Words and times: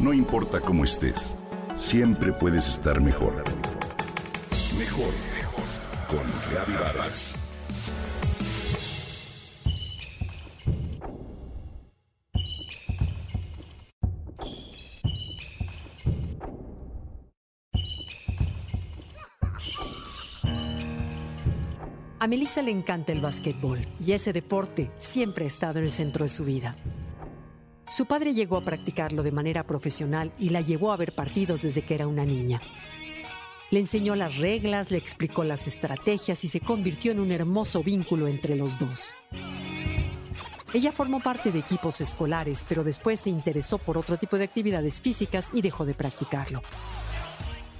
No 0.00 0.14
importa 0.14 0.60
cómo 0.60 0.84
estés, 0.84 1.36
siempre 1.76 2.32
puedes 2.32 2.66
estar 2.68 3.02
mejor. 3.02 3.44
Mejor, 4.78 5.12
mejor. 5.36 5.64
Con 6.08 6.26
Reavivadas. 6.50 7.34
A 22.18 22.26
Melissa 22.26 22.62
le 22.62 22.70
encanta 22.70 23.12
el 23.12 23.20
básquetbol 23.20 23.80
y 23.98 24.12
ese 24.12 24.32
deporte 24.32 24.90
siempre 24.96 25.44
ha 25.44 25.48
estado 25.48 25.78
en 25.78 25.84
el 25.84 25.90
centro 25.90 26.24
de 26.24 26.30
su 26.30 26.46
vida. 26.46 26.74
Su 27.90 28.06
padre 28.06 28.34
llegó 28.34 28.56
a 28.56 28.64
practicarlo 28.64 29.24
de 29.24 29.32
manera 29.32 29.66
profesional 29.66 30.32
y 30.38 30.50
la 30.50 30.60
llevó 30.60 30.92
a 30.92 30.96
ver 30.96 31.12
partidos 31.12 31.62
desde 31.62 31.82
que 31.82 31.96
era 31.96 32.06
una 32.06 32.24
niña. 32.24 32.62
Le 33.72 33.80
enseñó 33.80 34.14
las 34.14 34.36
reglas, 34.36 34.92
le 34.92 34.96
explicó 34.96 35.42
las 35.42 35.66
estrategias 35.66 36.44
y 36.44 36.48
se 36.48 36.60
convirtió 36.60 37.10
en 37.10 37.18
un 37.18 37.32
hermoso 37.32 37.82
vínculo 37.82 38.28
entre 38.28 38.54
los 38.54 38.78
dos. 38.78 39.12
Ella 40.72 40.92
formó 40.92 41.18
parte 41.18 41.50
de 41.50 41.58
equipos 41.58 42.00
escolares, 42.00 42.64
pero 42.68 42.84
después 42.84 43.18
se 43.18 43.30
interesó 43.30 43.78
por 43.78 43.98
otro 43.98 44.16
tipo 44.16 44.38
de 44.38 44.44
actividades 44.44 45.00
físicas 45.00 45.50
y 45.52 45.60
dejó 45.60 45.84
de 45.84 45.94
practicarlo. 45.94 46.62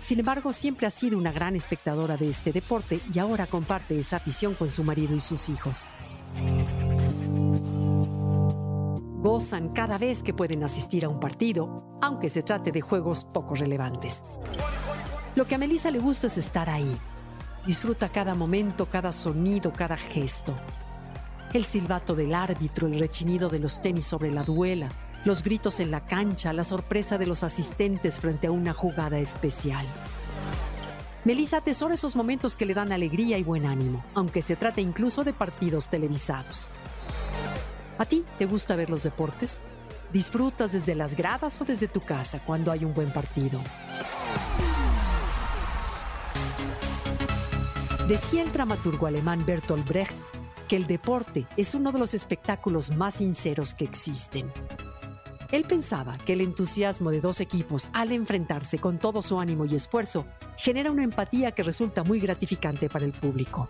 Sin 0.00 0.20
embargo, 0.20 0.54
siempre 0.54 0.86
ha 0.86 0.90
sido 0.90 1.18
una 1.18 1.32
gran 1.32 1.54
espectadora 1.54 2.16
de 2.16 2.30
este 2.30 2.50
deporte 2.50 2.98
y 3.12 3.18
ahora 3.18 3.46
comparte 3.46 3.98
esa 3.98 4.16
afición 4.16 4.54
con 4.54 4.70
su 4.70 4.84
marido 4.84 5.14
y 5.14 5.20
sus 5.20 5.50
hijos. 5.50 5.86
Gozan 9.20 9.70
cada 9.70 9.98
vez 9.98 10.22
que 10.22 10.32
pueden 10.32 10.62
asistir 10.62 11.04
a 11.04 11.08
un 11.08 11.18
partido, 11.18 11.98
aunque 12.00 12.30
se 12.30 12.44
trate 12.44 12.70
de 12.70 12.80
juegos 12.80 13.24
poco 13.24 13.56
relevantes. 13.56 14.24
Lo 15.34 15.44
que 15.44 15.56
a 15.56 15.58
Melissa 15.58 15.90
le 15.90 15.98
gusta 15.98 16.28
es 16.28 16.38
estar 16.38 16.70
ahí. 16.70 16.96
Disfruta 17.66 18.08
cada 18.08 18.36
momento, 18.36 18.86
cada 18.86 19.10
sonido, 19.10 19.72
cada 19.72 19.96
gesto. 19.96 20.54
El 21.52 21.64
silbato 21.64 22.14
del 22.14 22.32
árbitro, 22.32 22.86
el 22.86 23.00
rechinido 23.00 23.48
de 23.48 23.58
los 23.58 23.80
tenis 23.80 24.04
sobre 24.04 24.30
la 24.30 24.44
duela, 24.44 24.88
los 25.24 25.42
gritos 25.42 25.80
en 25.80 25.90
la 25.90 26.06
cancha, 26.06 26.52
la 26.52 26.62
sorpresa 26.62 27.18
de 27.18 27.26
los 27.26 27.42
asistentes 27.42 28.20
frente 28.20 28.46
a 28.46 28.52
una 28.52 28.72
jugada 28.72 29.18
especial. 29.18 29.84
Melissa 31.24 31.56
atesora 31.56 31.94
esos 31.94 32.14
momentos 32.14 32.54
que 32.54 32.66
le 32.66 32.74
dan 32.74 32.92
alegría 32.92 33.36
y 33.36 33.42
buen 33.42 33.66
ánimo, 33.66 34.04
aunque 34.14 34.42
se 34.42 34.54
trate 34.54 34.80
incluso 34.80 35.24
de 35.24 35.32
partidos 35.32 35.88
televisados. 35.88 36.70
¿A 37.98 38.04
ti 38.04 38.24
te 38.38 38.46
gusta 38.46 38.76
ver 38.76 38.90
los 38.90 39.02
deportes? 39.02 39.60
¿Disfrutas 40.12 40.72
desde 40.72 40.94
las 40.94 41.16
gradas 41.16 41.60
o 41.60 41.64
desde 41.64 41.88
tu 41.88 42.00
casa 42.00 42.40
cuando 42.44 42.70
hay 42.70 42.84
un 42.84 42.94
buen 42.94 43.12
partido? 43.12 43.60
Decía 48.06 48.42
el 48.42 48.52
dramaturgo 48.52 49.06
alemán 49.06 49.44
Bertolt 49.44 49.86
Brecht 49.86 50.14
que 50.68 50.76
el 50.76 50.86
deporte 50.86 51.46
es 51.56 51.74
uno 51.74 51.90
de 51.90 51.98
los 51.98 52.14
espectáculos 52.14 52.90
más 52.90 53.16
sinceros 53.16 53.74
que 53.74 53.84
existen. 53.84 54.50
Él 55.50 55.64
pensaba 55.64 56.16
que 56.18 56.34
el 56.34 56.42
entusiasmo 56.42 57.10
de 57.10 57.20
dos 57.20 57.40
equipos 57.40 57.88
al 57.92 58.12
enfrentarse 58.12 58.78
con 58.78 58.98
todo 58.98 59.22
su 59.22 59.40
ánimo 59.40 59.64
y 59.64 59.74
esfuerzo 59.74 60.26
genera 60.56 60.92
una 60.92 61.04
empatía 61.04 61.52
que 61.52 61.62
resulta 61.62 62.04
muy 62.04 62.20
gratificante 62.20 62.88
para 62.88 63.06
el 63.06 63.12
público. 63.12 63.66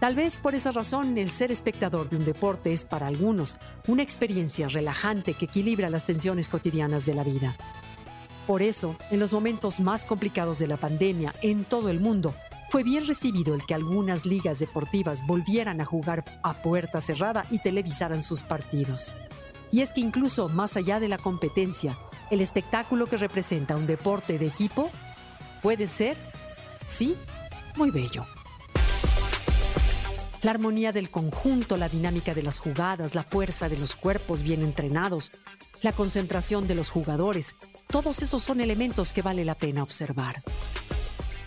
Tal 0.00 0.14
vez 0.14 0.38
por 0.38 0.54
esa 0.54 0.70
razón 0.70 1.16
el 1.16 1.30
ser 1.30 1.50
espectador 1.50 2.10
de 2.10 2.16
un 2.16 2.24
deporte 2.24 2.72
es 2.72 2.84
para 2.84 3.06
algunos 3.06 3.56
una 3.86 4.02
experiencia 4.02 4.68
relajante 4.68 5.34
que 5.34 5.46
equilibra 5.46 5.88
las 5.88 6.04
tensiones 6.04 6.48
cotidianas 6.48 7.06
de 7.06 7.14
la 7.14 7.24
vida. 7.24 7.56
Por 8.46 8.60
eso, 8.60 8.96
en 9.10 9.20
los 9.20 9.32
momentos 9.32 9.80
más 9.80 10.04
complicados 10.04 10.58
de 10.58 10.66
la 10.66 10.76
pandemia 10.76 11.34
en 11.40 11.64
todo 11.64 11.88
el 11.88 12.00
mundo, 12.00 12.34
fue 12.68 12.82
bien 12.82 13.06
recibido 13.06 13.54
el 13.54 13.64
que 13.64 13.74
algunas 13.74 14.26
ligas 14.26 14.58
deportivas 14.58 15.26
volvieran 15.26 15.80
a 15.80 15.86
jugar 15.86 16.24
a 16.42 16.54
puerta 16.54 17.00
cerrada 17.00 17.46
y 17.50 17.60
televisaran 17.60 18.20
sus 18.20 18.42
partidos. 18.42 19.12
Y 19.70 19.80
es 19.80 19.92
que 19.92 20.00
incluso 20.00 20.48
más 20.48 20.76
allá 20.76 21.00
de 21.00 21.08
la 21.08 21.18
competencia, 21.18 21.96
el 22.30 22.40
espectáculo 22.40 23.06
que 23.06 23.16
representa 23.16 23.76
un 23.76 23.86
deporte 23.86 24.38
de 24.38 24.46
equipo 24.46 24.90
puede 25.62 25.86
ser, 25.86 26.16
sí, 26.84 27.16
muy 27.76 27.90
bello. 27.90 28.26
La 30.44 30.50
armonía 30.50 30.92
del 30.92 31.10
conjunto, 31.10 31.78
la 31.78 31.88
dinámica 31.88 32.34
de 32.34 32.42
las 32.42 32.58
jugadas, 32.58 33.14
la 33.14 33.22
fuerza 33.22 33.70
de 33.70 33.78
los 33.78 33.96
cuerpos 33.96 34.42
bien 34.42 34.62
entrenados, 34.62 35.32
la 35.80 35.92
concentración 35.92 36.68
de 36.68 36.74
los 36.74 36.90
jugadores, 36.90 37.56
todos 37.88 38.20
esos 38.20 38.42
son 38.42 38.60
elementos 38.60 39.14
que 39.14 39.22
vale 39.22 39.42
la 39.42 39.54
pena 39.54 39.82
observar. 39.82 40.42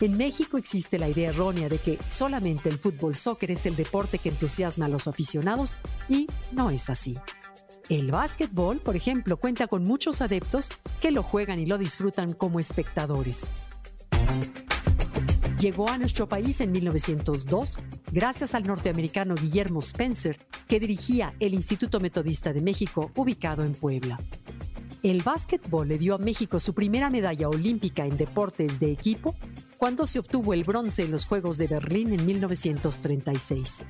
En 0.00 0.16
México 0.16 0.56
existe 0.56 0.98
la 0.98 1.10
idea 1.10 1.28
errónea 1.28 1.68
de 1.68 1.76
que 1.76 1.98
solamente 2.08 2.70
el 2.70 2.78
fútbol 2.78 3.16
soccer 3.16 3.50
es 3.50 3.66
el 3.66 3.76
deporte 3.76 4.18
que 4.18 4.30
entusiasma 4.30 4.86
a 4.86 4.88
los 4.88 5.06
aficionados 5.06 5.76
y 6.08 6.26
no 6.52 6.70
es 6.70 6.88
así. 6.88 7.18
El 7.90 8.10
básquetbol, 8.10 8.78
por 8.78 8.96
ejemplo, 8.96 9.36
cuenta 9.36 9.66
con 9.66 9.84
muchos 9.84 10.22
adeptos 10.22 10.70
que 11.02 11.10
lo 11.10 11.22
juegan 11.22 11.58
y 11.58 11.66
lo 11.66 11.76
disfrutan 11.76 12.32
como 12.32 12.60
espectadores. 12.60 13.52
Llegó 15.58 15.88
a 15.88 15.96
nuestro 15.96 16.28
país 16.28 16.60
en 16.60 16.70
1902 16.70 17.78
gracias 18.12 18.54
al 18.54 18.64
norteamericano 18.64 19.34
Guillermo 19.34 19.80
Spencer, 19.80 20.38
que 20.68 20.78
dirigía 20.78 21.34
el 21.40 21.54
Instituto 21.54 21.98
Metodista 21.98 22.52
de 22.52 22.60
México 22.60 23.10
ubicado 23.16 23.64
en 23.64 23.72
Puebla. 23.72 24.18
El 25.02 25.22
básquetbol 25.22 25.88
le 25.88 25.96
dio 25.96 26.14
a 26.14 26.18
México 26.18 26.60
su 26.60 26.74
primera 26.74 27.08
medalla 27.08 27.48
olímpica 27.48 28.04
en 28.04 28.18
deportes 28.18 28.78
de 28.78 28.92
equipo 28.92 29.34
cuando 29.78 30.06
se 30.06 30.18
obtuvo 30.18 30.52
el 30.52 30.64
bronce 30.64 31.04
en 31.04 31.10
los 31.10 31.24
Juegos 31.24 31.56
de 31.56 31.68
Berlín 31.68 32.12
en 32.12 32.26
1936. 32.26 33.82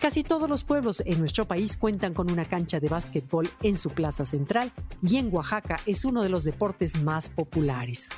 Casi 0.00 0.22
todos 0.22 0.50
los 0.50 0.64
pueblos 0.64 1.02
en 1.06 1.18
nuestro 1.18 1.46
país 1.46 1.78
cuentan 1.78 2.12
con 2.12 2.30
una 2.30 2.44
cancha 2.44 2.78
de 2.78 2.88
básquetbol 2.88 3.48
en 3.62 3.78
su 3.78 3.90
plaza 3.90 4.26
central 4.26 4.70
y 5.02 5.16
en 5.16 5.32
Oaxaca 5.32 5.80
es 5.86 6.04
uno 6.04 6.22
de 6.22 6.28
los 6.28 6.44
deportes 6.44 7.02
más 7.02 7.30
populares. 7.30 8.10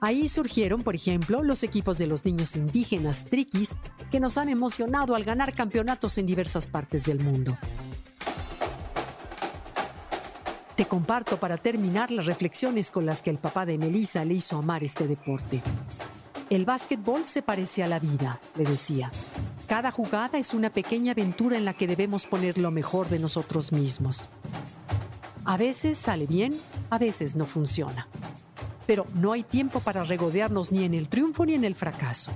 Ahí 0.00 0.28
surgieron, 0.28 0.84
por 0.84 0.94
ejemplo, 0.94 1.42
los 1.42 1.64
equipos 1.64 1.98
de 1.98 2.06
los 2.06 2.24
niños 2.24 2.54
indígenas 2.54 3.24
triquis 3.24 3.76
que 4.10 4.20
nos 4.20 4.38
han 4.38 4.48
emocionado 4.48 5.16
al 5.16 5.24
ganar 5.24 5.54
campeonatos 5.54 6.18
en 6.18 6.26
diversas 6.26 6.68
partes 6.68 7.04
del 7.04 7.18
mundo. 7.18 7.58
Te 10.76 10.86
comparto 10.86 11.40
para 11.40 11.56
terminar 11.56 12.12
las 12.12 12.26
reflexiones 12.26 12.92
con 12.92 13.04
las 13.04 13.22
que 13.22 13.30
el 13.30 13.38
papá 13.38 13.66
de 13.66 13.76
Melissa 13.76 14.24
le 14.24 14.34
hizo 14.34 14.56
amar 14.56 14.84
este 14.84 15.08
deporte. 15.08 15.60
El 16.50 16.64
básquetbol 16.64 17.24
se 17.24 17.42
parece 17.42 17.82
a 17.82 17.88
la 17.88 17.98
vida, 17.98 18.40
le 18.54 18.64
decía. 18.64 19.10
Cada 19.66 19.90
jugada 19.90 20.38
es 20.38 20.54
una 20.54 20.70
pequeña 20.70 21.12
aventura 21.12 21.56
en 21.56 21.64
la 21.64 21.74
que 21.74 21.88
debemos 21.88 22.26
poner 22.26 22.56
lo 22.56 22.70
mejor 22.70 23.08
de 23.08 23.18
nosotros 23.18 23.72
mismos. 23.72 24.28
A 25.44 25.56
veces 25.56 25.98
sale 25.98 26.26
bien, 26.26 26.56
a 26.90 26.98
veces 26.98 27.34
no 27.34 27.44
funciona. 27.44 28.06
Pero 28.88 29.06
no 29.12 29.32
hay 29.32 29.42
tiempo 29.42 29.80
para 29.80 30.02
regodearnos 30.02 30.72
ni 30.72 30.84
en 30.84 30.94
el 30.94 31.10
triunfo 31.10 31.44
ni 31.44 31.52
en 31.52 31.64
el 31.64 31.74
fracaso. 31.74 32.32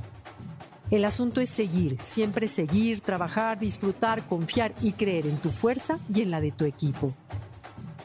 El 0.91 1.07
asunto 1.07 1.41
es 1.41 1.49
seguir, 1.49 1.97
siempre 2.03 2.47
seguir, 2.47 3.01
trabajar, 3.01 3.59
disfrutar, 3.59 4.27
confiar 4.27 4.75
y 4.83 4.93
creer 4.93 5.27
en 5.27 5.39
tu 5.39 5.51
fuerza 5.51 5.99
y 6.11 6.21
en 6.21 6.31
la 6.31 6.43
de 6.43 6.53
tu 6.53 6.67
equipo. 6.67 7.15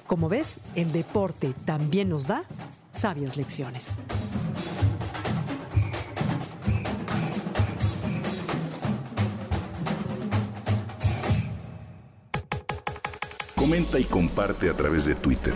Como 0.06 0.30
ves, 0.30 0.62
el 0.75 0.94
deporte 0.94 1.53
también 1.66 2.08
nos 2.08 2.25
da 2.25 2.46
sabias 2.90 3.35
lecciones. 3.35 3.97
Comenta 13.58 14.00
y 14.00 14.06
comparte 14.06 14.69
a 14.69 14.74
través 14.74 15.03
de 15.03 15.16
Twitter. 15.16 15.56